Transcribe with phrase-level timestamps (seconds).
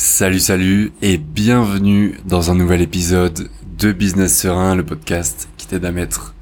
[0.00, 3.50] Salut salut et bienvenue dans un nouvel épisode
[3.80, 6.36] de Business Serein, le podcast qui t'aide à mettre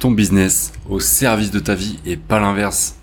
[0.00, 2.96] ton business au service de ta vie et pas l'inverse.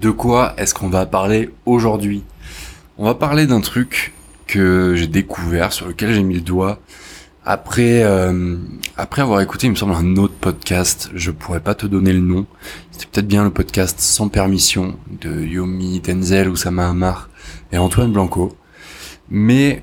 [0.00, 2.24] De quoi est-ce qu'on va parler aujourd'hui?
[2.96, 4.14] On va parler d'un truc
[4.48, 6.80] que j'ai découvert, sur lequel j'ai mis le doigt
[7.44, 8.56] après euh,
[8.96, 11.08] après avoir écouté, il me semble un autre podcast.
[11.14, 12.46] Je pourrais pas te donner le nom.
[12.90, 17.30] C'était peut-être bien le podcast Sans permission de Yomi Denzel, Oussama Hamar
[17.70, 18.56] et Antoine Blanco.
[19.30, 19.82] Mais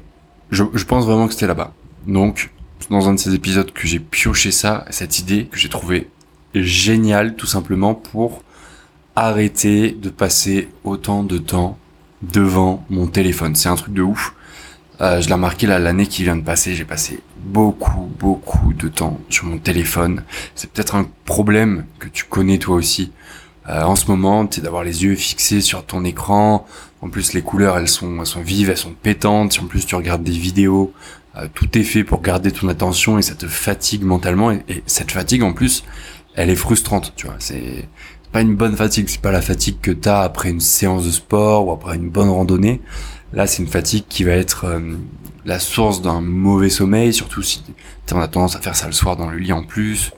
[0.51, 1.73] je, pense vraiment que c'était là-bas.
[2.07, 2.51] Donc,
[2.89, 6.09] dans un de ces épisodes que j'ai pioché ça, cette idée que j'ai trouvé
[6.53, 8.43] géniale tout simplement pour
[9.15, 11.77] arrêter de passer autant de temps
[12.21, 13.55] devant mon téléphone.
[13.55, 14.33] C'est un truc de ouf.
[15.01, 18.87] Euh, je l'ai remarqué là l'année qui vient de passer, j'ai passé beaucoup beaucoup de
[18.87, 20.23] temps sur mon téléphone.
[20.55, 23.11] C'est peut-être un problème que tu connais toi aussi.
[23.69, 26.65] Euh, en ce moment, c'est d'avoir les yeux fixés sur ton écran.
[27.05, 29.53] En plus, les couleurs, elles sont, elles sont vives, elles sont pétantes.
[29.53, 30.91] Si en plus tu regardes des vidéos,
[31.37, 34.49] euh, tout est fait pour garder ton attention et ça te fatigue mentalement.
[34.49, 35.83] Et, cette fatigue, en plus,
[36.33, 37.13] elle est frustrante.
[37.15, 37.87] Tu vois, c'est
[38.31, 39.07] pas une bonne fatigue.
[39.07, 42.29] C'est pas la fatigue que t'as après une séance de sport ou après une bonne
[42.29, 42.81] randonnée.
[43.33, 44.95] Là, c'est une fatigue qui va être euh,
[45.45, 47.61] la source d'un mauvais sommeil, surtout si
[48.07, 50.11] tu as tendance à faire ça le soir dans le lit en plus.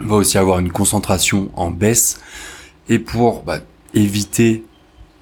[0.00, 2.20] On va aussi avoir une concentration en baisse
[2.88, 3.58] et pour bah,
[3.92, 4.62] éviter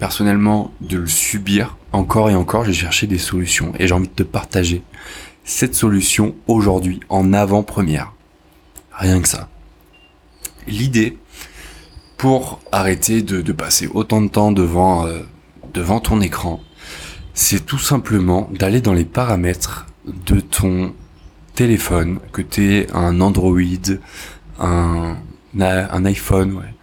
[0.04, 4.12] personnellement de le subir encore et encore, j'ai cherché des solutions et j'ai envie de
[4.12, 4.82] te partager
[5.44, 8.12] cette solution aujourd'hui en avant-première.
[8.92, 9.48] Rien que ça.
[10.66, 11.16] L'idée
[12.18, 15.20] pour arrêter de, passer autant de temps devant, euh,
[15.72, 16.60] devant ton écran,
[17.32, 19.86] c'est tout simplement d'aller dans les paramètres
[20.26, 20.92] de ton
[21.54, 23.56] téléphone, que tu un Android,
[24.60, 25.16] un,
[25.58, 26.73] un iPhone, ouais,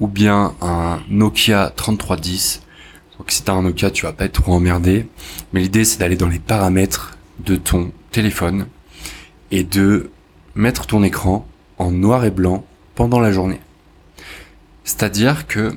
[0.00, 2.62] ou bien un Nokia 3310.
[3.18, 5.08] Donc si t'as un Nokia, tu vas pas être trop emmerdé.
[5.52, 8.66] Mais l'idée, c'est d'aller dans les paramètres de ton téléphone
[9.50, 10.10] et de
[10.54, 11.46] mettre ton écran
[11.78, 12.64] en noir et blanc
[12.94, 13.60] pendant la journée.
[14.84, 15.72] C'est-à-dire que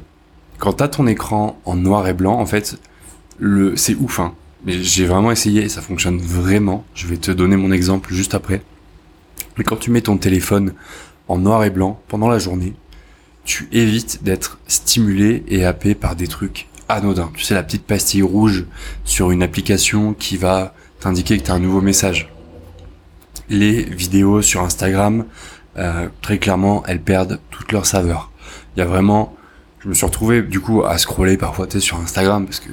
[0.57, 2.79] quand t'as ton écran en noir et blanc, en fait,
[3.39, 4.33] le, c'est ouf, hein.
[4.63, 6.85] Mais j'ai vraiment essayé ça fonctionne vraiment.
[6.93, 8.61] Je vais te donner mon exemple juste après.
[9.57, 10.73] Mais quand tu mets ton téléphone
[11.27, 12.73] en noir et blanc pendant la journée,
[13.43, 17.31] tu évites d'être stimulé et happé par des trucs anodins.
[17.35, 18.65] Tu sais, la petite pastille rouge
[19.03, 22.29] sur une application qui va t'indiquer que tu as un nouveau message.
[23.49, 25.25] Les vidéos sur Instagram,
[25.77, 28.31] euh, très clairement, elles perdent toute leur saveur.
[28.75, 29.35] Il y a vraiment,
[29.79, 32.69] je me suis retrouvé du coup à scroller parfois sur Instagram parce que,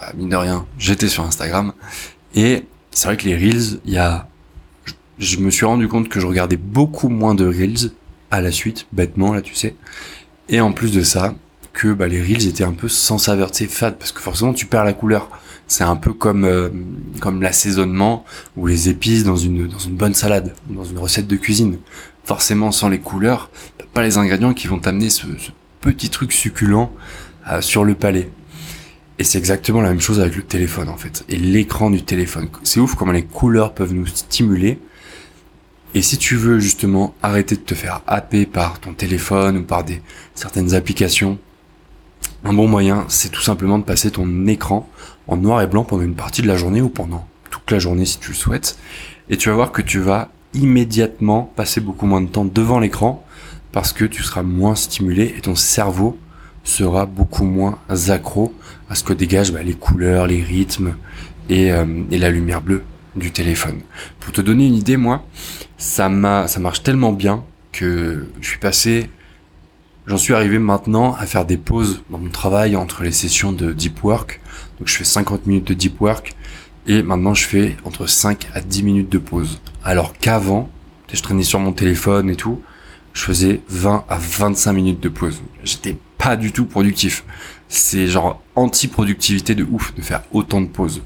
[0.00, 1.72] bah, mine de rien, j'étais sur Instagram.
[2.34, 4.28] Et c'est vrai que les reels, il y a,
[5.18, 7.90] je me suis rendu compte que je regardais beaucoup moins de reels
[8.32, 9.76] à la suite, bêtement là tu sais.
[10.48, 11.34] Et en plus de ça,
[11.72, 14.66] que bah, les reels étaient un peu sans saveur, c'est fade, parce que forcément tu
[14.66, 15.30] perds la couleur.
[15.68, 16.68] C'est un peu comme euh,
[17.20, 18.24] comme l'assaisonnement
[18.56, 21.78] ou les épices dans une dans bonne salade, dans une recette de cuisine.
[22.24, 23.50] Forcément, sans les couleurs,
[23.94, 25.26] pas les ingrédients qui vont t'amener ce,
[25.80, 26.90] petit truc succulent
[27.50, 28.30] euh, sur le palais.
[29.18, 32.48] Et c'est exactement la même chose avec le téléphone en fait, et l'écran du téléphone.
[32.64, 34.78] C'est ouf comment les couleurs peuvent nous stimuler,
[35.94, 39.84] et si tu veux justement arrêter de te faire happer par ton téléphone ou par
[39.84, 40.00] des
[40.34, 41.38] certaines applications,
[42.44, 44.88] un bon moyen, c'est tout simplement de passer ton écran
[45.28, 48.04] en noir et blanc pendant une partie de la journée ou pendant toute la journée
[48.04, 48.78] si tu le souhaites.
[49.28, 53.24] Et tu vas voir que tu vas immédiatement passer beaucoup moins de temps devant l'écran
[53.70, 56.18] parce que tu seras moins stimulé et ton cerveau
[56.64, 58.54] sera beaucoup moins accro
[58.88, 60.94] à ce que dégagent bah, les couleurs, les rythmes
[61.50, 62.82] euh, et la lumière bleue
[63.16, 63.80] du téléphone.
[64.20, 65.24] Pour te donner une idée, moi,
[65.82, 69.10] ça m'a, ça marche tellement bien que je suis passé,
[70.06, 73.72] j'en suis arrivé maintenant à faire des pauses dans mon travail entre les sessions de
[73.72, 74.40] deep work.
[74.78, 76.36] Donc je fais 50 minutes de deep work
[76.86, 79.60] et maintenant je fais entre 5 à 10 minutes de pause.
[79.82, 80.70] Alors qu'avant,
[81.12, 82.62] je traînais sur mon téléphone et tout,
[83.12, 85.42] je faisais 20 à 25 minutes de pause.
[85.64, 87.24] J'étais pas du tout productif.
[87.68, 91.02] C'est genre anti-productivité de ouf de faire autant de pauses.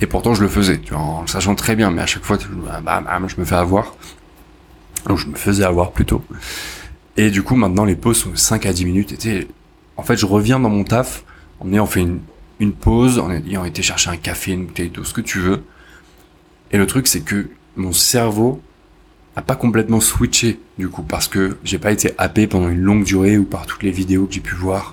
[0.00, 2.36] Et pourtant, je le faisais, tu vois, en sachant très bien, mais à chaque fois,
[2.64, 3.94] bah, bah, je me fais avoir.
[5.06, 6.22] Donc, je me faisais avoir plutôt.
[7.16, 9.24] Et du coup, maintenant, les pauses sont 5 à 10 minutes.
[9.26, 9.48] Et
[9.96, 11.24] en fait, je reviens dans mon taf
[11.60, 12.06] en ayant fait
[12.60, 15.62] une, pause, en ayant été chercher un café, une bouteille d'eau, ce que tu veux.
[16.72, 18.60] Et le truc, c'est que mon cerveau
[19.34, 23.04] a pas complètement switché, du coup, parce que j'ai pas été happé pendant une longue
[23.04, 24.92] durée ou par toutes les vidéos que j'ai pu voir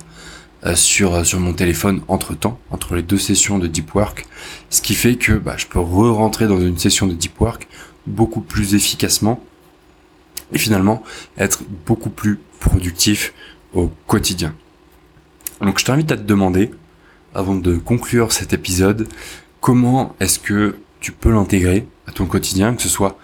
[0.75, 4.25] sur, euh, sur mon téléphone entre temps, entre les deux sessions de deep work,
[4.69, 7.67] ce qui fait que bah, je peux re-rentrer dans une session de deep work
[8.07, 9.43] beaucoup plus efficacement
[10.53, 11.03] et finalement
[11.37, 13.33] être beaucoup plus productif
[13.73, 14.53] au quotidien.
[15.61, 16.71] Donc je t'invite à te demander,
[17.33, 19.07] avant de conclure cet épisode,
[19.61, 23.17] comment est-ce que tu peux l'intégrer à ton quotidien, que ce soit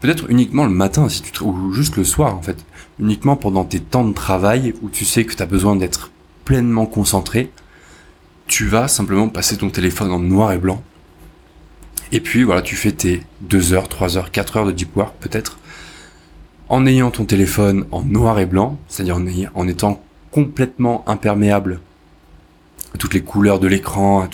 [0.00, 2.64] peut-être uniquement le matin si tu ou juste le soir en fait,
[3.00, 6.10] uniquement pendant tes temps de travail où tu sais que tu as besoin d'être
[6.48, 7.50] pleinement concentré,
[8.46, 10.82] tu vas simplement passer ton téléphone en noir et blanc.
[12.10, 15.14] Et puis voilà, tu fais tes 2 heures, 3 heures, 4 heures de deep work
[15.20, 15.58] peut-être
[16.70, 19.26] en ayant ton téléphone en noir et blanc, c'est-à-dire en,
[19.60, 21.80] en étant complètement imperméable
[22.94, 24.28] à toutes les couleurs de l'écran, à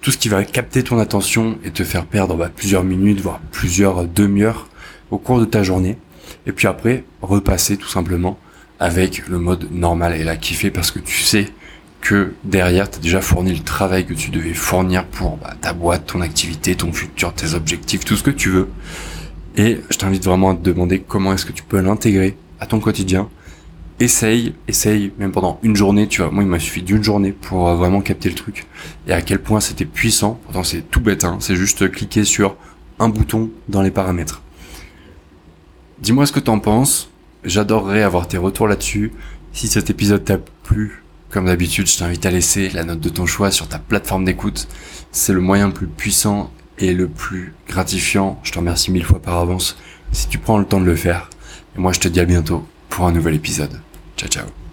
[0.00, 3.38] tout, ce qui va capter ton attention et te faire perdre bah, plusieurs minutes, voire
[3.52, 4.68] plusieurs demi-heures
[5.12, 5.96] au cours de ta journée.
[6.44, 8.36] Et puis après, repasser tout simplement
[8.78, 11.48] avec le mode normal et la kiffer parce que tu sais
[12.00, 16.06] que derrière, tu déjà fourni le travail que tu devais fournir pour bah, ta boîte,
[16.06, 18.68] ton activité, ton futur, tes objectifs, tout ce que tu veux.
[19.56, 22.78] Et je t'invite vraiment à te demander comment est-ce que tu peux l'intégrer à ton
[22.78, 23.28] quotidien.
[23.98, 27.66] Essaye, essaye, même pendant une journée, tu vois, moi il m'a suffi d'une journée pour
[27.66, 28.66] euh, vraiment capter le truc.
[29.08, 30.38] Et à quel point c'était puissant.
[30.44, 31.38] Pourtant c'est tout bête, hein.
[31.40, 32.56] c'est juste cliquer sur
[32.98, 34.42] un bouton dans les paramètres.
[35.98, 37.10] Dis-moi ce que t'en penses.
[37.46, 39.12] J'adorerais avoir tes retours là-dessus.
[39.52, 43.24] Si cet épisode t'a plu, comme d'habitude, je t'invite à laisser la note de ton
[43.24, 44.66] choix sur ta plateforme d'écoute.
[45.12, 48.40] C'est le moyen le plus puissant et le plus gratifiant.
[48.42, 49.78] Je te remercie mille fois par avance
[50.10, 51.30] si tu prends le temps de le faire.
[51.76, 53.80] Et moi, je te dis à bientôt pour un nouvel épisode.
[54.16, 54.65] Ciao, ciao.